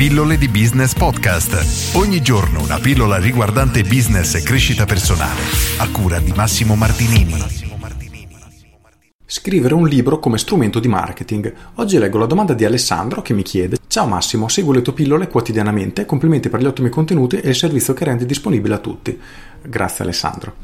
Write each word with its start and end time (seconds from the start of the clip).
Pillole 0.00 0.38
di 0.38 0.48
Business 0.48 0.94
Podcast. 0.94 1.94
Ogni 1.94 2.22
giorno 2.22 2.62
una 2.62 2.78
pillola 2.78 3.18
riguardante 3.18 3.82
business 3.82 4.34
e 4.34 4.42
crescita 4.42 4.86
personale. 4.86 5.42
A 5.76 5.90
cura 5.90 6.18
di 6.20 6.32
Massimo 6.32 6.74
Martinini. 6.74 7.34
Scrivere 9.26 9.74
un 9.74 9.86
libro 9.86 10.18
come 10.18 10.38
strumento 10.38 10.80
di 10.80 10.88
marketing. 10.88 11.52
Oggi 11.74 11.98
leggo 11.98 12.16
la 12.16 12.24
domanda 12.24 12.54
di 12.54 12.64
Alessandro 12.64 13.20
che 13.20 13.34
mi 13.34 13.42
chiede: 13.42 13.76
Ciao 13.88 14.06
Massimo, 14.06 14.48
seguo 14.48 14.72
le 14.72 14.80
tue 14.80 14.94
pillole 14.94 15.28
quotidianamente, 15.28 16.06
complimenti 16.06 16.48
per 16.48 16.62
gli 16.62 16.66
ottimi 16.66 16.88
contenuti 16.88 17.36
e 17.36 17.50
il 17.50 17.54
servizio 17.54 17.92
che 17.92 18.06
rendi 18.06 18.24
disponibile 18.24 18.76
a 18.76 18.78
tutti. 18.78 19.20
Grazie 19.60 20.04
Alessandro. 20.04 20.54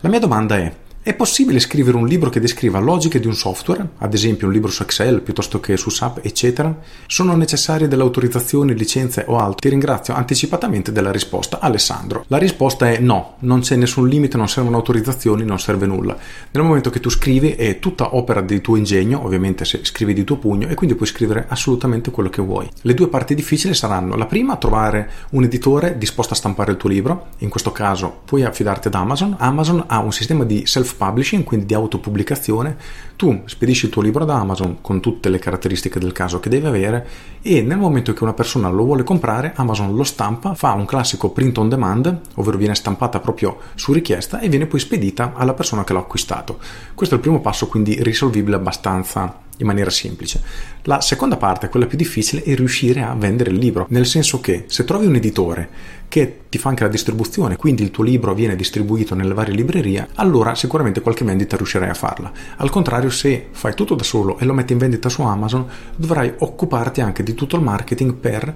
La 0.00 0.08
mia 0.08 0.20
domanda 0.20 0.56
è: 0.56 0.74
è 1.06 1.14
possibile 1.14 1.60
scrivere 1.60 1.96
un 1.96 2.08
libro 2.08 2.30
che 2.30 2.40
descriva 2.40 2.80
logiche 2.80 3.20
di 3.20 3.28
un 3.28 3.36
software, 3.36 3.90
ad 3.98 4.12
esempio 4.12 4.48
un 4.48 4.52
libro 4.52 4.72
su 4.72 4.82
Excel 4.82 5.20
piuttosto 5.20 5.60
che 5.60 5.76
su 5.76 5.88
SAP, 5.88 6.18
eccetera? 6.24 6.76
Sono 7.06 7.36
necessarie 7.36 7.86
delle 7.86 8.02
autorizzazioni, 8.02 8.74
licenze 8.74 9.24
o 9.28 9.36
altro? 9.36 9.60
Ti 9.60 9.68
ringrazio 9.68 10.14
anticipatamente 10.14 10.90
della 10.90 11.12
risposta, 11.12 11.60
Alessandro. 11.60 12.24
La 12.26 12.38
risposta 12.38 12.90
è 12.90 12.98
no, 12.98 13.36
non 13.42 13.60
c'è 13.60 13.76
nessun 13.76 14.08
limite, 14.08 14.36
non 14.36 14.48
servono 14.48 14.78
autorizzazioni, 14.78 15.44
non 15.44 15.60
serve 15.60 15.86
nulla. 15.86 16.16
Nel 16.50 16.64
momento 16.64 16.90
che 16.90 16.98
tu 16.98 17.08
scrivi 17.08 17.52
è 17.52 17.78
tutta 17.78 18.16
opera 18.16 18.40
del 18.40 18.60
tuo 18.60 18.74
ingegno, 18.74 19.24
ovviamente 19.24 19.64
se 19.64 19.78
scrivi 19.84 20.12
di 20.12 20.24
tuo 20.24 20.38
pugno, 20.38 20.66
e 20.66 20.74
quindi 20.74 20.96
puoi 20.96 21.06
scrivere 21.06 21.44
assolutamente 21.46 22.10
quello 22.10 22.30
che 22.30 22.42
vuoi. 22.42 22.68
Le 22.80 22.94
due 22.94 23.06
parti 23.06 23.36
difficili 23.36 23.74
saranno 23.74 24.16
la 24.16 24.26
prima, 24.26 24.56
trovare 24.56 25.08
un 25.30 25.44
editore 25.44 25.98
disposto 25.98 26.32
a 26.32 26.36
stampare 26.36 26.72
il 26.72 26.78
tuo 26.78 26.88
libro, 26.88 27.28
in 27.38 27.48
questo 27.48 27.70
caso 27.70 28.22
puoi 28.24 28.42
affidarti 28.42 28.88
ad 28.88 28.94
Amazon. 28.94 29.36
Amazon 29.38 29.84
ha 29.86 30.00
un 30.00 30.12
sistema 30.12 30.42
di 30.42 30.66
self 30.66 30.94
self-publishing, 30.96 31.44
quindi 31.44 31.66
di 31.66 31.74
autopubblicazione, 31.74 32.76
tu 33.16 33.42
spedisci 33.44 33.86
il 33.86 33.92
tuo 33.92 34.02
libro 34.02 34.24
ad 34.24 34.30
Amazon 34.30 34.78
con 34.80 35.00
tutte 35.00 35.28
le 35.28 35.38
caratteristiche 35.38 36.00
del 36.00 36.12
caso 36.12 36.40
che 36.40 36.48
deve 36.48 36.68
avere 36.68 37.08
e 37.42 37.62
nel 37.62 37.78
momento 37.78 38.12
che 38.12 38.22
una 38.22 38.32
persona 38.32 38.68
lo 38.68 38.84
vuole 38.84 39.04
comprare, 39.04 39.52
Amazon 39.54 39.94
lo 39.94 40.04
stampa, 40.04 40.54
fa 40.54 40.72
un 40.72 40.86
classico 40.86 41.30
print 41.30 41.58
on 41.58 41.68
demand, 41.68 42.20
ovvero 42.34 42.56
viene 42.56 42.74
stampata 42.74 43.20
proprio 43.20 43.58
su 43.74 43.92
richiesta 43.92 44.40
e 44.40 44.48
viene 44.48 44.66
poi 44.66 44.80
spedita 44.80 45.32
alla 45.34 45.54
persona 45.54 45.84
che 45.84 45.92
l'ha 45.92 46.00
acquistato. 46.00 46.58
Questo 46.94 47.14
è 47.14 47.18
il 47.18 47.22
primo 47.22 47.40
passo, 47.40 47.68
quindi 47.68 48.02
risolvibile 48.02 48.56
abbastanza 48.56 49.44
in 49.58 49.66
maniera 49.66 49.90
semplice. 49.90 50.40
La 50.82 51.00
seconda 51.00 51.36
parte, 51.36 51.68
quella 51.68 51.86
più 51.86 51.96
difficile, 51.96 52.42
è 52.42 52.54
riuscire 52.54 53.02
a 53.02 53.14
vendere 53.14 53.50
il 53.50 53.58
libro, 53.58 53.86
nel 53.90 54.06
senso 54.06 54.40
che 54.40 54.64
se 54.66 54.84
trovi 54.84 55.06
un 55.06 55.14
editore 55.14 55.68
che 56.08 56.40
ti 56.48 56.58
fa 56.58 56.68
anche 56.68 56.84
la 56.84 56.88
distribuzione, 56.88 57.56
quindi 57.56 57.82
il 57.82 57.90
tuo 57.90 58.04
libro 58.04 58.34
viene 58.34 58.54
distribuito 58.54 59.14
nelle 59.14 59.34
varie 59.34 59.54
librerie, 59.54 60.08
allora 60.14 60.54
sicuramente 60.54 61.00
qualche 61.00 61.24
vendita 61.24 61.56
riuscirai 61.56 61.88
a 61.88 61.94
farla. 61.94 62.30
Al 62.56 62.70
contrario, 62.70 63.10
se 63.10 63.48
fai 63.50 63.74
tutto 63.74 63.94
da 63.94 64.04
solo 64.04 64.38
e 64.38 64.44
lo 64.44 64.54
metti 64.54 64.72
in 64.72 64.78
vendita 64.78 65.08
su 65.08 65.22
Amazon, 65.22 65.66
dovrai 65.96 66.32
occuparti 66.38 67.00
anche 67.00 67.22
di 67.22 67.34
tutto 67.34 67.56
il 67.56 67.62
marketing 67.62 68.14
per 68.14 68.54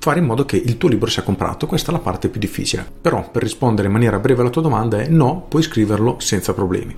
fare 0.00 0.20
in 0.20 0.26
modo 0.26 0.44
che 0.44 0.56
il 0.56 0.78
tuo 0.78 0.88
libro 0.88 1.10
sia 1.10 1.22
comprato. 1.22 1.66
Questa 1.66 1.90
è 1.90 1.92
la 1.92 2.00
parte 2.00 2.28
più 2.28 2.40
difficile. 2.40 2.86
Però 3.00 3.30
per 3.30 3.42
rispondere 3.42 3.88
in 3.88 3.92
maniera 3.92 4.18
breve 4.18 4.40
alla 4.40 4.50
tua 4.50 4.62
domanda 4.62 4.98
è 4.98 5.08
no, 5.08 5.44
puoi 5.48 5.62
scriverlo 5.62 6.16
senza 6.20 6.54
problemi. 6.54 6.94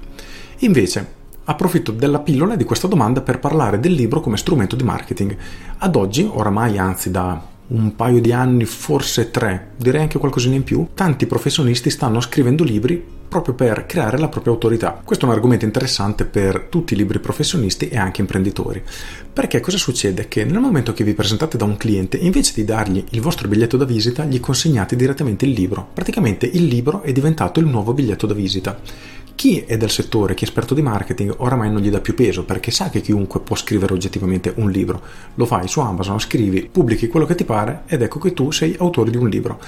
Invece, 0.58 1.18
approfitto 1.50 1.90
della 1.90 2.20
pillola 2.20 2.54
di 2.54 2.64
questa 2.64 2.86
domanda 2.86 3.22
per 3.22 3.40
parlare 3.40 3.80
del 3.80 3.92
libro 3.92 4.20
come 4.20 4.36
strumento 4.36 4.76
di 4.76 4.84
marketing. 4.84 5.36
Ad 5.78 5.96
oggi, 5.96 6.28
oramai 6.30 6.78
anzi 6.78 7.10
da 7.10 7.42
un 7.68 7.94
paio 7.94 8.20
di 8.20 8.32
anni, 8.32 8.64
forse 8.64 9.30
tre, 9.30 9.70
direi 9.76 10.02
anche 10.02 10.18
qualcosina 10.18 10.54
in 10.54 10.64
più, 10.64 10.88
tanti 10.94 11.26
professionisti 11.26 11.90
stanno 11.90 12.20
scrivendo 12.20 12.64
libri 12.64 13.18
proprio 13.30 13.54
per 13.54 13.86
creare 13.86 14.18
la 14.18 14.28
propria 14.28 14.52
autorità. 14.52 15.00
Questo 15.04 15.24
è 15.24 15.28
un 15.28 15.34
argomento 15.34 15.64
interessante 15.64 16.24
per 16.24 16.66
tutti 16.68 16.94
i 16.94 16.96
libri 16.96 17.20
professionisti 17.20 17.88
e 17.88 17.96
anche 17.96 18.20
imprenditori. 18.20 18.82
Perché 19.32 19.60
cosa 19.60 19.76
succede? 19.76 20.26
Che 20.26 20.44
nel 20.44 20.58
momento 20.58 20.92
che 20.92 21.04
vi 21.04 21.14
presentate 21.14 21.56
da 21.56 21.64
un 21.64 21.76
cliente, 21.76 22.16
invece 22.16 22.54
di 22.54 22.64
dargli 22.64 23.04
il 23.10 23.20
vostro 23.20 23.46
biglietto 23.46 23.76
da 23.76 23.84
visita, 23.84 24.24
gli 24.24 24.40
consegnate 24.40 24.96
direttamente 24.96 25.46
il 25.46 25.52
libro. 25.52 25.88
Praticamente 25.94 26.46
il 26.46 26.64
libro 26.64 27.02
è 27.02 27.12
diventato 27.12 27.60
il 27.60 27.66
nuovo 27.66 27.92
biglietto 27.92 28.26
da 28.26 28.34
visita. 28.34 28.78
Chi 29.40 29.60
è 29.60 29.78
del 29.78 29.88
settore, 29.88 30.34
chi 30.34 30.44
è 30.44 30.46
esperto 30.46 30.74
di 30.74 30.82
marketing, 30.82 31.36
oramai 31.38 31.70
non 31.70 31.80
gli 31.80 31.88
dà 31.88 32.02
più 32.02 32.14
peso 32.14 32.44
perché 32.44 32.70
sa 32.70 32.90
che 32.90 33.00
chiunque 33.00 33.40
può 33.40 33.56
scrivere 33.56 33.94
oggettivamente 33.94 34.52
un 34.56 34.70
libro. 34.70 35.00
Lo 35.36 35.46
fai 35.46 35.66
su 35.66 35.80
Amazon, 35.80 36.20
scrivi, 36.20 36.68
pubblichi 36.70 37.08
quello 37.08 37.24
che 37.24 37.34
ti 37.34 37.46
pare 37.46 37.84
ed 37.86 38.02
ecco 38.02 38.18
che 38.18 38.34
tu 38.34 38.50
sei 38.50 38.76
autore 38.78 39.10
di 39.10 39.16
un 39.16 39.30
libro. 39.30 39.58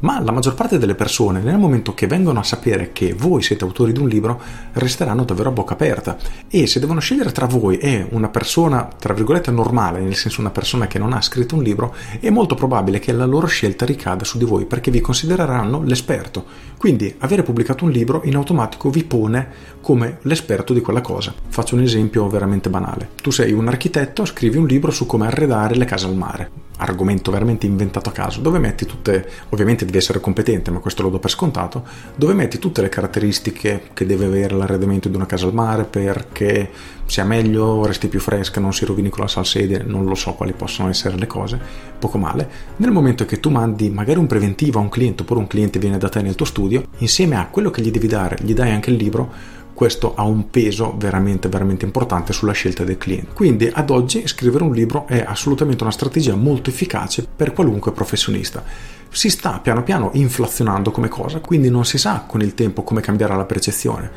Ma 0.00 0.20
la 0.20 0.30
maggior 0.30 0.54
parte 0.54 0.78
delle 0.78 0.94
persone, 0.94 1.40
nel 1.40 1.58
momento 1.58 1.92
che 1.92 2.06
vengono 2.06 2.38
a 2.38 2.44
sapere 2.44 2.92
che 2.92 3.14
voi 3.14 3.42
siete 3.42 3.64
autori 3.64 3.92
di 3.92 3.98
un 3.98 4.06
libro, 4.06 4.40
resteranno 4.74 5.24
davvero 5.24 5.48
a 5.48 5.52
bocca 5.52 5.72
aperta. 5.72 6.16
E 6.48 6.68
se 6.68 6.78
devono 6.78 7.00
scegliere 7.00 7.32
tra 7.32 7.46
voi 7.46 7.78
e 7.78 8.06
una 8.10 8.28
persona, 8.28 8.88
tra 8.96 9.12
virgolette, 9.12 9.50
normale, 9.50 9.98
nel 9.98 10.14
senso 10.14 10.40
una 10.40 10.50
persona 10.50 10.86
che 10.86 11.00
non 11.00 11.12
ha 11.12 11.20
scritto 11.20 11.56
un 11.56 11.64
libro, 11.64 11.96
è 12.20 12.30
molto 12.30 12.54
probabile 12.54 13.00
che 13.00 13.10
la 13.10 13.26
loro 13.26 13.48
scelta 13.48 13.84
ricada 13.84 14.22
su 14.22 14.38
di 14.38 14.44
voi 14.44 14.66
perché 14.66 14.92
vi 14.92 15.00
considereranno 15.00 15.82
l'esperto. 15.82 16.44
Quindi 16.76 17.16
avere 17.18 17.42
pubblicato 17.42 17.84
un 17.84 17.90
libro 17.90 18.20
in 18.24 18.36
automatico 18.36 18.90
vi 18.90 19.02
pone 19.02 19.48
come 19.80 20.18
l'esperto 20.22 20.72
di 20.72 20.80
quella 20.80 21.00
cosa. 21.00 21.34
Faccio 21.48 21.74
un 21.74 21.82
esempio 21.82 22.28
veramente 22.28 22.70
banale. 22.70 23.10
Tu 23.20 23.32
sei 23.32 23.52
un 23.52 23.66
architetto, 23.66 24.24
scrivi 24.24 24.58
un 24.58 24.66
libro 24.66 24.92
su 24.92 25.06
come 25.06 25.26
arredare 25.26 25.74
le 25.74 25.84
case 25.86 26.06
al 26.06 26.14
mare 26.14 26.67
argomento 26.78 27.30
veramente 27.30 27.66
inventato 27.66 28.08
a 28.08 28.12
caso, 28.12 28.40
dove 28.40 28.58
metti 28.58 28.86
tutte, 28.86 29.28
ovviamente 29.50 29.84
devi 29.84 29.98
essere 29.98 30.20
competente, 30.20 30.70
ma 30.70 30.80
questo 30.80 31.02
lo 31.02 31.10
do 31.10 31.18
per 31.18 31.30
scontato, 31.30 31.84
dove 32.14 32.34
metti 32.34 32.58
tutte 32.58 32.82
le 32.82 32.88
caratteristiche 32.88 33.90
che 33.92 34.06
deve 34.06 34.26
avere 34.26 34.56
l'arredamento 34.56 35.08
di 35.08 35.16
una 35.16 35.26
casa 35.26 35.46
al 35.46 35.54
mare 35.54 35.84
perché 35.84 36.70
sia 37.04 37.24
meglio, 37.24 37.86
resti 37.86 38.08
più 38.08 38.20
fresca, 38.20 38.60
non 38.60 38.72
si 38.72 38.84
rovini 38.84 39.08
con 39.08 39.22
la 39.22 39.28
salsedine, 39.28 39.82
non 39.82 40.04
lo 40.04 40.14
so 40.14 40.34
quali 40.34 40.52
possono 40.52 40.90
essere 40.90 41.16
le 41.16 41.26
cose, 41.26 41.58
poco 41.98 42.18
male. 42.18 42.48
Nel 42.76 42.90
momento 42.90 43.24
che 43.24 43.40
tu 43.40 43.48
mandi 43.50 43.88
magari 43.88 44.18
un 44.18 44.26
preventivo 44.26 44.78
a 44.78 44.82
un 44.82 44.90
cliente 44.90 45.22
oppure 45.22 45.40
un 45.40 45.46
cliente 45.46 45.78
viene 45.78 45.98
da 45.98 46.08
te 46.08 46.20
nel 46.20 46.34
tuo 46.34 46.46
studio, 46.46 46.84
insieme 46.98 47.36
a 47.36 47.46
quello 47.48 47.70
che 47.70 47.80
gli 47.80 47.90
devi 47.90 48.06
dare, 48.06 48.36
gli 48.42 48.52
dai 48.52 48.70
anche 48.70 48.90
il 48.90 48.96
libro, 48.96 49.56
questo 49.78 50.16
ha 50.16 50.24
un 50.24 50.50
peso 50.50 50.96
veramente 50.98 51.48
veramente 51.48 51.84
importante 51.84 52.32
sulla 52.32 52.50
scelta 52.50 52.82
del 52.82 52.98
cliente. 52.98 53.32
Quindi 53.32 53.70
ad 53.72 53.90
oggi 53.90 54.26
scrivere 54.26 54.64
un 54.64 54.72
libro 54.72 55.06
è 55.06 55.24
assolutamente 55.24 55.84
una 55.84 55.92
strategia 55.92 56.34
molto 56.34 56.68
efficace 56.68 57.24
per 57.36 57.52
qualunque 57.52 57.92
professionista. 57.92 58.64
Si 59.08 59.30
sta 59.30 59.60
piano 59.60 59.84
piano 59.84 60.10
inflazionando 60.14 60.90
come 60.90 61.06
cosa, 61.06 61.38
quindi 61.38 61.70
non 61.70 61.84
si 61.84 61.96
sa 61.96 62.24
con 62.26 62.40
il 62.40 62.54
tempo 62.54 62.82
come 62.82 63.00
cambierà 63.00 63.36
la 63.36 63.44
percezione. 63.44 64.10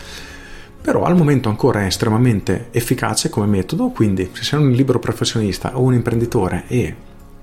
Però 0.82 1.04
al 1.04 1.16
momento 1.16 1.48
ancora 1.48 1.84
è 1.84 1.86
estremamente 1.86 2.70
efficace 2.72 3.30
come 3.30 3.46
metodo, 3.46 3.90
quindi 3.90 4.32
se 4.34 4.42
sei 4.42 4.60
un 4.60 4.72
libero 4.72 4.98
professionista 4.98 5.78
o 5.78 5.82
un 5.82 5.94
imprenditore 5.94 6.64
e 6.70 6.96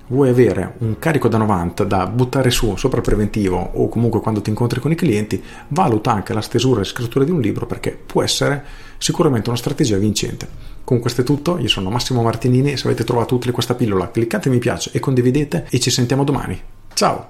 vuoi 0.09 0.29
avere 0.29 0.75
un 0.79 0.97
carico 0.99 1.27
da 1.27 1.37
90 1.37 1.83
da 1.83 2.07
buttare 2.07 2.49
su 2.51 2.75
sopra 2.75 3.01
preventivo 3.01 3.57
o 3.57 3.89
comunque 3.89 4.21
quando 4.21 4.41
ti 4.41 4.49
incontri 4.49 4.79
con 4.79 4.91
i 4.91 4.95
clienti, 4.95 5.41
valuta 5.69 6.11
anche 6.11 6.33
la 6.33 6.41
stesura 6.41 6.81
e 6.81 6.85
scrittura 6.85 7.25
di 7.25 7.31
un 7.31 7.39
libro 7.41 7.65
perché 7.65 7.97
può 8.05 8.23
essere 8.23 8.63
sicuramente 8.97 9.49
una 9.49 9.57
strategia 9.57 9.97
vincente. 9.97 10.47
Con 10.83 10.99
questo 10.99 11.21
è 11.21 11.23
tutto, 11.23 11.57
io 11.59 11.67
sono 11.67 11.89
Massimo 11.89 12.23
Martinini 12.23 12.71
e 12.71 12.77
se 12.77 12.87
avete 12.87 13.03
trovato 13.03 13.35
utile 13.35 13.53
questa 13.53 13.75
pillola 13.75 14.09
cliccate 14.09 14.49
mi 14.49 14.57
piace 14.57 14.91
e 14.93 14.99
condividete 14.99 15.67
e 15.69 15.79
ci 15.79 15.91
sentiamo 15.91 16.23
domani. 16.23 16.59
Ciao! 16.93 17.25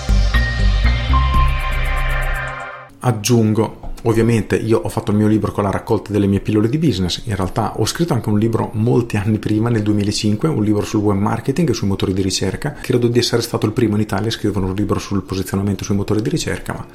Aggiungo 3.02 3.89
Ovviamente 4.04 4.56
io 4.56 4.80
ho 4.80 4.88
fatto 4.88 5.12
il 5.12 5.18
mio 5.18 5.28
libro 5.28 5.52
con 5.52 5.64
la 5.64 5.72
raccolta 5.72 6.14
delle 6.14 6.28
mie 6.28 6.40
pillole 6.40 6.70
di 6.70 6.78
business, 6.78 7.24
in 7.26 7.36
realtà 7.36 7.80
ho 7.80 7.86
scritto 7.86 8.14
anche 8.14 8.30
un 8.30 8.40
libro 8.40 8.72
molti 8.74 9.18
anni 9.18 9.40
prima, 9.40 9.70
nel 9.70 9.84
2005, 9.84 10.48
un 10.48 10.64
libro 10.64 10.86
sul 10.86 11.02
web 11.02 11.18
marketing 11.18 11.70
e 11.70 11.74
sui 11.74 11.88
motori 11.88 12.14
di 12.14 12.22
ricerca, 12.22 12.74
credo 12.74 13.08
di 13.08 13.20
essere 13.20 13.42
stato 13.42 13.66
il 13.66 13.74
primo 13.74 13.96
in 13.96 14.02
Italia 14.02 14.30
a 14.30 14.32
scrivere 14.32 14.66
un 14.66 14.74
libro 14.74 15.00
sul 15.00 15.24
posizionamento 15.24 15.84
sui 15.84 15.96
motori 15.96 16.22
di 16.22 16.30
ricerca, 16.30 16.74
ma 16.74 16.86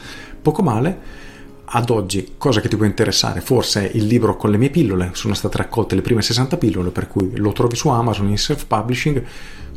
poco 0.40 0.62
male. 0.62 1.22
Ad 1.66 1.90
oggi, 1.90 2.34
cosa 2.38 2.60
che 2.60 2.68
ti 2.68 2.76
può 2.76 2.86
interessare, 2.86 3.40
forse 3.40 3.90
è 3.90 3.96
il 3.96 4.06
libro 4.06 4.36
con 4.36 4.50
le 4.50 4.58
mie 4.58 4.70
pillole, 4.70 5.10
sono 5.14 5.34
state 5.34 5.56
raccolte 5.56 5.94
le 5.94 6.02
prime 6.02 6.22
60 6.22 6.56
pillole, 6.56 6.90
per 6.90 7.08
cui 7.08 7.36
lo 7.36 7.52
trovi 7.52 7.74
su 7.74 7.88
Amazon 7.88 8.28
in 8.28 8.38
self-publishing, 8.38 9.22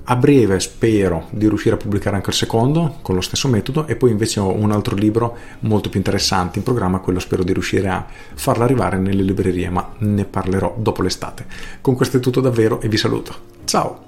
a 0.09 0.16
breve 0.16 0.59
spero 0.59 1.28
di 1.31 1.47
riuscire 1.47 1.75
a 1.75 1.77
pubblicare 1.77 2.15
anche 2.15 2.30
il 2.30 2.36
secondo 2.36 3.00
con 3.01 3.15
lo 3.15 3.21
stesso 3.21 3.48
metodo 3.48 3.88
e 3.88 3.95
poi 3.95 4.12
invece 4.12 4.39
ho 4.39 4.54
un 4.54 4.71
altro 4.71 4.95
libro 4.95 5.36
molto 5.62 5.89
più 5.89 6.00
interessante 6.00 6.59
in 6.59 6.63
programma, 6.63 7.00
quello 7.00 7.19
spero 7.19 7.44
di 7.44 7.54
riuscire 7.54 7.89
a 7.89 8.06
farlo 8.33 8.63
arrivare 8.63 8.98
nelle 8.98 9.24
librerie, 9.24 9.69
ma 9.69 9.94
ne 10.00 10.25
parlerò 10.25 10.75
dopo 10.77 11.01
l'estate. 11.01 11.45
Con 11.81 11.95
questo 11.95 12.18
è 12.18 12.19
tutto 12.19 12.39
davvero 12.39 12.80
e 12.80 12.88
vi 12.88 12.98
saluto. 12.98 13.36
Ciao! 13.65 14.06